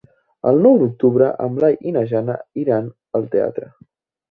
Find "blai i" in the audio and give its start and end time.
1.59-1.95